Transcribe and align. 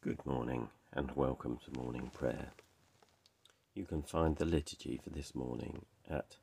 Good 0.00 0.24
morning 0.24 0.68
and 0.92 1.10
welcome 1.16 1.58
to 1.64 1.72
morning 1.76 2.12
prayer. 2.14 2.52
You 3.74 3.84
can 3.84 4.02
find 4.02 4.36
the 4.36 4.44
liturgy 4.44 5.00
for 5.02 5.10
this 5.10 5.34
morning 5.34 5.86
at 6.08 6.36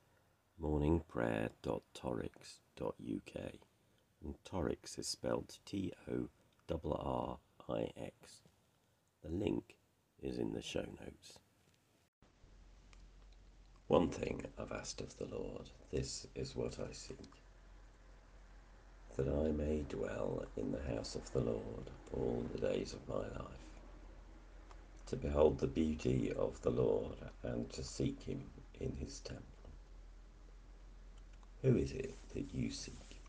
morningprayer.torrix.uk 0.61 3.53
and 4.21 4.35
Torrix 4.43 4.99
is 4.99 5.07
spelled 5.07 5.57
T 5.65 5.93
O 6.11 6.27
R 6.69 6.79
R 6.83 7.37
I 7.69 7.91
X. 7.97 8.41
The 9.23 9.31
link 9.31 9.77
is 10.21 10.37
in 10.37 10.51
the 10.51 10.61
show 10.61 10.81
notes. 10.81 11.39
One 13.87 14.09
thing 14.09 14.45
I've 14.59 14.73
asked 14.73 14.99
of 14.99 15.17
the 15.17 15.33
Lord, 15.33 15.69
this 15.93 16.27
is 16.35 16.57
what 16.57 16.77
I 16.77 16.91
seek 16.91 17.31
that 19.17 19.27
I 19.29 19.51
may 19.51 19.83
dwell 19.83 20.45
in 20.57 20.71
the 20.71 20.83
house 20.95 21.15
of 21.15 21.31
the 21.33 21.41
Lord 21.41 21.91
all 22.11 22.49
the 22.51 22.59
days 22.59 22.93
of 22.93 23.07
my 23.07 23.27
life, 23.27 23.81
to 25.07 25.17
behold 25.17 25.59
the 25.59 25.67
beauty 25.67 26.33
of 26.33 26.61
the 26.61 26.71
Lord 26.71 27.17
and 27.43 27.71
to 27.73 27.83
seek 27.83 28.23
him 28.23 28.51
in 28.79 28.95
his 28.97 29.21
temple. 29.21 29.45
Who 31.63 31.77
is 31.77 31.91
it 31.93 32.15
that 32.33 32.53
you 32.53 32.71
seek? 32.71 33.21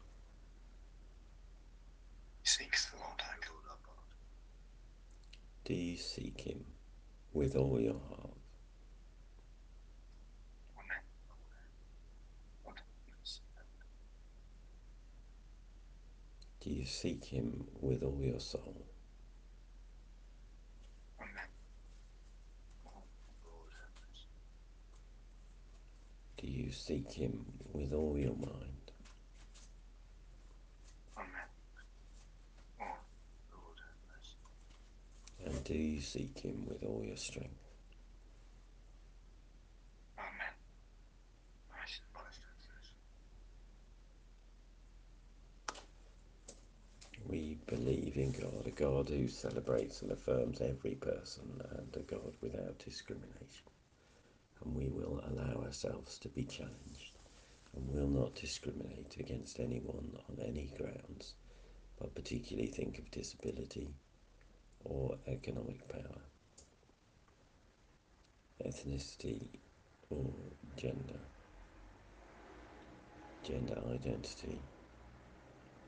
He 2.43 2.49
Seeks 2.49 2.91
the 2.91 2.99
Lord 2.99 3.21
our 3.21 3.37
God. 3.43 3.97
Do 5.65 5.75
you 5.75 5.97
seek 5.97 6.41
him 6.43 6.65
with 7.33 7.57
all 7.57 7.81
your 7.81 8.01
heart? 8.11 8.39
Amen. 10.79 11.03
Do 16.67 16.73
you 16.73 16.85
seek 16.85 17.25
him 17.25 17.65
with 17.81 18.03
all 18.03 18.19
your 18.21 18.41
soul? 18.41 18.75
Do 26.39 26.47
you 26.49 26.73
seek 26.73 27.13
him 27.13 27.47
with 27.73 27.93
all 27.93 28.19
your 28.19 28.35
mind? 28.35 28.91
And 35.45 35.63
do 35.63 35.75
you 35.75 36.01
seek 36.01 36.37
him 36.41 36.67
with 36.67 36.83
all 36.83 37.05
your 37.07 37.17
strength? 37.17 37.63
Amen. 40.19 40.55
Christ, 41.71 42.01
Christ, 42.13 42.41
We 47.29 47.56
believe 47.67 48.17
in 48.17 48.33
God, 48.33 48.67
a 48.67 48.71
God 48.71 49.09
who 49.09 49.29
celebrates 49.29 50.03
and 50.03 50.13
affirms 50.13 50.61
every 50.61 50.95
person 50.95 51.61
and 51.77 51.97
a 51.97 52.01
God 52.01 52.35
without 52.41 52.79
discrimination. 52.79 53.67
And 54.63 54.75
we 54.75 54.89
will 54.89 55.21
allow 55.27 55.63
ourselves 55.65 56.19
to 56.21 56.29
be 56.29 56.45
challenged 56.45 57.19
and 57.75 57.89
will 57.89 58.09
not 58.09 58.35
discriminate 58.35 59.17
against 59.19 59.61
anyone 59.61 60.17
on 60.29 60.39
any 60.45 60.71
grounds, 60.79 61.35
but 61.99 62.15
particularly 62.15 62.69
think 62.69 62.99
of 62.99 63.11
disability 63.11 63.95
or 64.85 65.19
economic 65.27 65.89
power, 65.89 66.21
ethnicity 68.65 69.49
or 70.11 70.35
gender, 70.77 71.21
gender 73.43 73.79
identity 73.93 74.63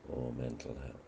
or 0.05 0.33
mental 0.33 0.75
health, 0.77 1.08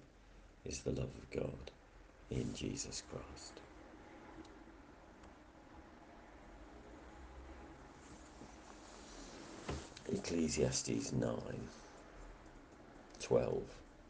is 0.65 0.81
the 0.81 0.91
love 0.91 1.09
of 1.17 1.31
God 1.31 1.71
in 2.29 2.53
Jesus 2.53 3.03
Christ. 3.09 3.61
Ecclesiastes 10.11 11.13
9, 11.13 11.33
12, 13.21 13.63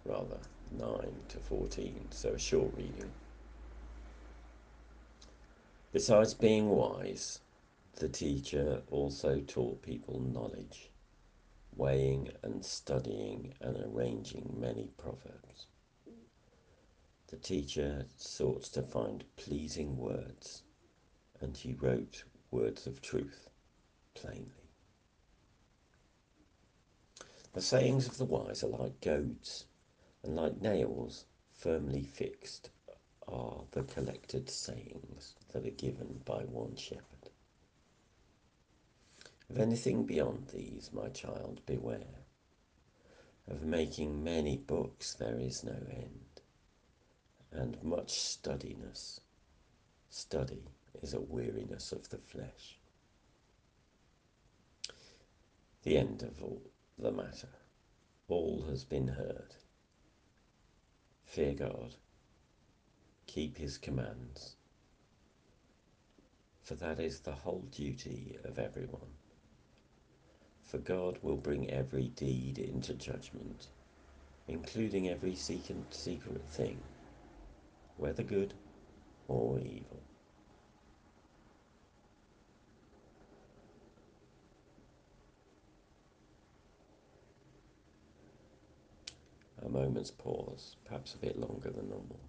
rather, 0.06 0.40
9 0.80 0.90
to 1.30 1.38
14, 1.38 2.08
so 2.12 2.30
a 2.30 2.40
short 2.40 2.72
reading. 2.76 3.12
Besides 5.94 6.34
being 6.34 6.70
wise, 6.70 7.42
the 7.96 8.10
teacher 8.10 8.82
also 8.90 9.42
taught 9.42 9.82
people 9.84 10.20
knowledge, 10.20 10.90
weighing 11.76 12.30
and 12.44 12.66
studying 12.66 13.54
and 13.62 13.78
arranging 13.86 14.56
many 14.60 14.90
proverbs. 14.98 15.68
The 17.32 17.38
teacher 17.38 18.08
sought 18.18 18.64
to 18.74 18.82
find 18.82 19.24
pleasing 19.38 19.96
words, 19.96 20.64
and 21.40 21.56
he 21.56 21.72
wrote 21.72 22.26
words 22.52 22.86
of 22.86 23.02
truth 23.02 23.50
plainly. 24.14 24.70
The 27.54 27.62
sayings 27.62 28.06
of 28.06 28.18
the 28.18 28.26
wise 28.26 28.66
are 28.66 28.68
like 28.68 29.00
goads, 29.00 29.66
and 30.24 30.36
like 30.36 30.62
nails 30.62 31.26
firmly 31.54 32.04
fixed 32.04 32.70
are 33.30 33.64
the 33.72 33.84
collected 33.84 34.50
sayings 34.50 35.36
that 35.54 35.66
are 35.66 35.72
given 35.72 36.22
by 36.26 36.44
one 36.44 36.76
shepherd. 36.76 37.30
Of 39.50 39.58
anything 39.58 40.06
beyond 40.06 40.50
these, 40.50 40.92
my 40.92 41.08
child, 41.08 41.62
beware. 41.66 42.26
Of 43.48 43.64
making 43.64 44.22
many 44.22 44.58
books 44.58 45.14
there 45.14 45.40
is 45.40 45.64
no 45.64 45.80
end, 45.90 46.31
and 47.52 47.78
much 47.84 48.10
studiness. 48.10 49.20
Study 50.10 50.64
is 51.02 51.14
a 51.14 51.22
weariness 51.22 51.92
of 51.92 52.10
the 52.10 52.18
flesh. 52.18 52.80
The 55.84 55.98
end 55.98 56.24
of 56.24 56.44
all 56.44 56.62
the 56.98 57.12
matter. 57.12 57.50
All 58.28 58.66
has 58.70 58.84
been 58.86 59.08
heard. 59.08 59.56
Fear 61.26 61.54
God. 61.54 61.96
Keep 63.26 63.58
his 63.58 63.78
commands. 63.78 64.56
For 66.62 66.76
that 66.76 67.00
is 67.00 67.20
the 67.20 67.32
whole 67.32 67.66
duty 67.72 68.38
of 68.44 68.60
everyone. 68.60 69.16
For 70.64 70.78
God 70.78 71.18
will 71.22 71.38
bring 71.38 71.70
every 71.70 72.10
deed 72.10 72.58
into 72.58 72.94
judgment, 72.94 73.68
including 74.48 75.10
every 75.10 75.36
secret, 75.36 75.94
secret 75.94 76.48
thing, 76.50 76.80
whether 77.98 78.24
good 78.24 78.54
or 79.28 79.60
evil. 79.60 80.02
A 89.64 89.70
moment's 89.70 90.12
pause, 90.12 90.76
perhaps 90.86 91.14
a 91.14 91.18
bit 91.18 91.38
longer 91.38 91.70
than 91.70 91.88
normal. 91.90 92.20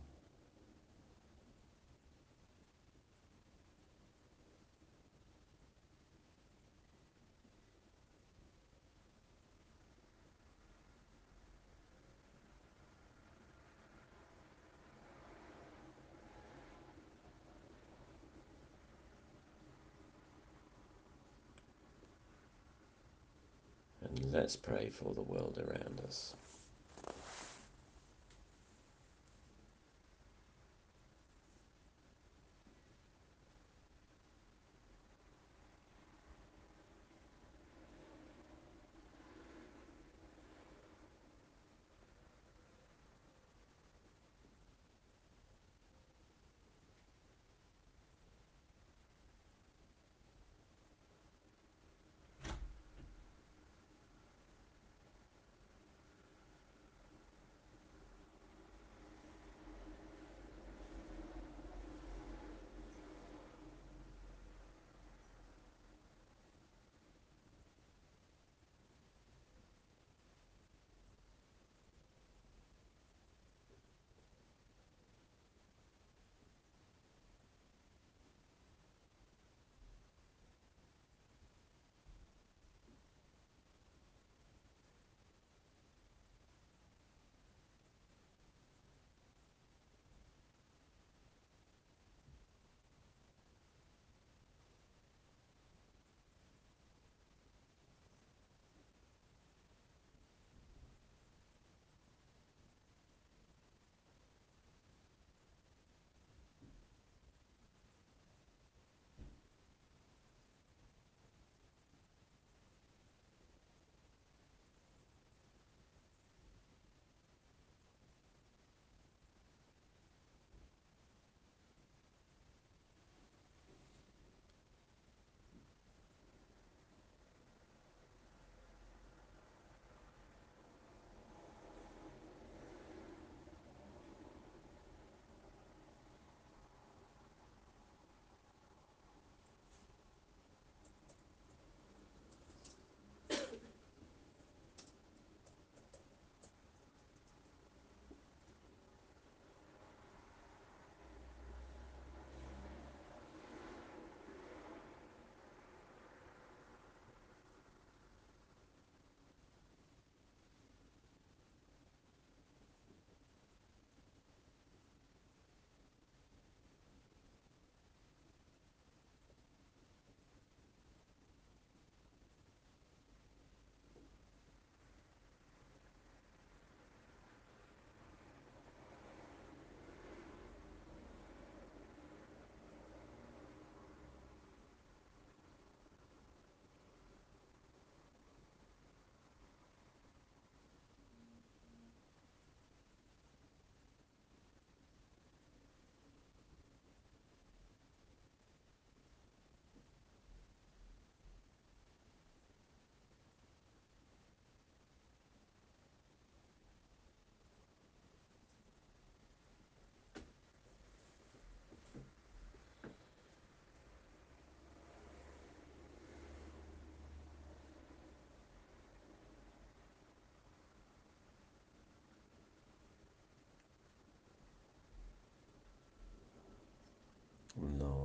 And 24.05 24.19
let's 24.33 24.57
pray 24.57 24.89
for 24.91 25.13
the 25.15 25.23
world 25.23 25.59
around 25.59 26.01
us. 26.07 26.35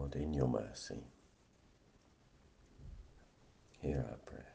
God, 0.07 0.21
in 0.21 0.33
your 0.33 0.47
mercy, 0.47 1.03
hear 3.81 4.05
our 4.09 4.17
prayer. 4.25 4.53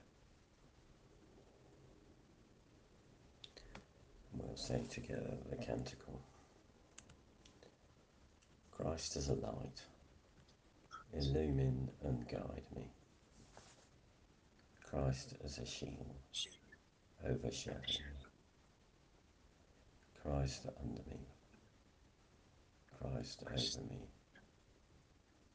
We'll 4.35 4.57
say 4.57 4.83
together 4.91 5.37
the 5.51 5.57
canticle 5.57 6.21
Christ 8.71 9.17
as 9.17 9.29
a 9.29 9.35
light, 9.35 9.83
illumine 11.13 11.91
and 12.03 12.27
guide 12.29 12.65
me. 12.75 12.91
Christ 14.89 15.35
as 15.45 15.59
a 15.59 15.67
shield, 15.67 16.17
overshadow 17.27 17.79
me. 17.79 18.01
Christ 20.23 20.67
under 20.83 21.03
me, 21.11 21.27
Christ 23.01 23.43
over 23.47 23.87
me, 23.91 24.07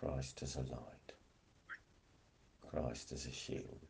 Christ 0.00 0.42
as 0.42 0.56
a 0.56 0.60
light, 0.60 1.12
Christ 2.70 3.12
as 3.12 3.26
a 3.26 3.32
shield, 3.32 3.80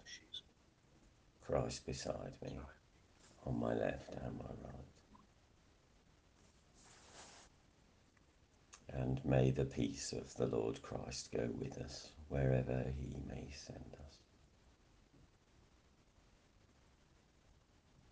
Christ 1.47 1.87
beside 1.87 2.33
me, 2.43 2.59
on 3.47 3.61
my 3.61 3.75
left 3.75 4.13
and 4.15 4.37
my 4.37 4.51
right. 4.65 4.91
And 8.93 9.25
may 9.25 9.53
the 9.53 9.65
peace 9.65 10.13
of 10.13 10.35
the 10.35 10.47
Lord 10.47 10.83
Christ 10.83 11.31
go 11.33 11.49
with 11.57 11.79
us 11.79 12.09
wherever 12.29 12.85
he 12.99 13.15
may 13.29 13.49
send 13.55 13.97
us. 14.05 14.19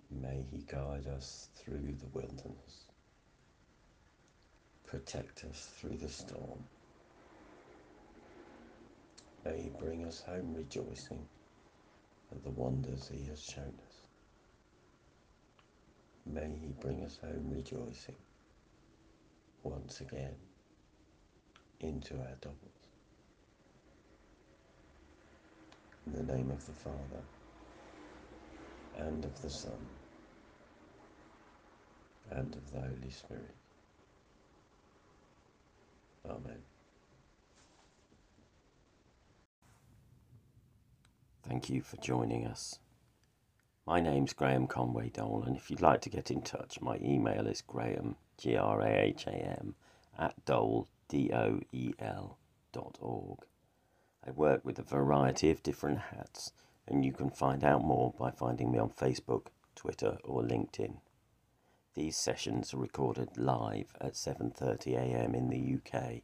May 0.09 0.47
he 0.53 0.59
guide 0.59 1.09
us 1.09 1.49
through 1.57 1.97
the 1.99 2.07
wilderness, 2.13 2.85
protect 4.87 5.45
us 5.45 5.69
through 5.81 5.97
the 5.97 6.09
storm. 6.09 6.65
May 9.49 9.63
he 9.63 9.71
bring 9.71 10.05
us 10.05 10.21
home 10.21 10.55
rejoicing 10.55 11.27
at 12.31 12.43
the 12.43 12.51
wonders 12.51 13.09
he 13.11 13.25
has 13.29 13.43
shown 13.43 13.73
us. 13.87 13.97
May 16.27 16.51
he 16.61 16.75
bring 16.83 17.03
us 17.03 17.19
home 17.23 17.51
rejoicing 17.51 18.17
once 19.63 20.03
again 20.03 20.35
into 21.81 22.15
our 22.17 22.37
doubles. 22.43 22.59
In 26.07 26.13
the 26.13 26.35
name 26.35 26.51
of 26.51 26.67
the 26.67 26.73
Father, 26.73 27.23
and 28.99 29.25
of 29.25 29.41
the 29.41 29.51
Son, 29.51 29.89
and 32.31 32.55
of 32.55 32.71
the 32.71 32.81
Holy 32.81 33.11
Spirit. 33.11 33.55
Amen. 36.29 36.78
Thank 41.49 41.71
you 41.71 41.81
for 41.81 41.97
joining 41.97 42.47
us. 42.47 42.79
My 43.87 44.01
name's 44.01 44.35
Graham 44.35 44.67
Conway 44.67 45.09
Doel, 45.09 45.47
and 45.47 45.57
if 45.57 45.71
you'd 45.71 45.81
like 45.81 46.03
to 46.03 46.11
get 46.11 46.31
in 46.31 46.43
touch, 46.43 46.79
my 46.83 46.99
email 47.01 47.47
is 47.47 47.63
graham, 47.63 48.17
G 48.37 48.55
R 48.55 48.83
A 48.83 49.05
H 49.05 49.27
A 49.27 49.31
M, 49.31 49.75
at 50.19 50.45
doel, 50.45 50.89
D 51.09 51.31
O 51.33 51.61
E 51.73 51.95
L, 52.01 52.37
dot 52.71 52.99
org. 53.01 53.39
I 54.27 54.33
work 54.33 54.63
with 54.63 54.79
a 54.79 54.83
variety 54.83 55.51
of 55.51 55.63
different 55.63 56.01
hats, 56.13 56.53
and 56.87 57.03
you 57.03 57.15
can 57.15 57.31
find 57.31 57.65
out 57.65 57.83
more 57.83 58.13
by 58.19 58.31
finding 58.31 58.71
me 58.71 58.79
on 58.79 58.91
Facebook, 58.91 59.47
Twitter, 59.75 60.19
or 60.25 60.43
LinkedIn. 60.43 60.99
These 61.95 62.19
sessions 62.19 62.75
are 62.75 62.79
recorded 62.79 63.39
live 63.39 63.97
at 64.03 64.17
7:30 64.17 64.97
a.m. 64.97 65.35
in 65.35 65.49
the 65.49 65.79
UK, 65.79 66.21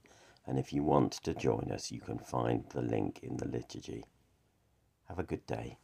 and 0.46 0.58
if 0.58 0.74
you 0.74 0.82
want 0.82 1.12
to 1.12 1.32
join 1.32 1.72
us, 1.72 1.90
you 1.90 2.02
can 2.02 2.18
find 2.18 2.68
the 2.74 2.82
link 2.82 3.20
in 3.22 3.38
the 3.38 3.48
liturgy. 3.48 4.04
Have 5.08 5.18
a 5.18 5.22
good 5.22 5.46
day. 5.46 5.78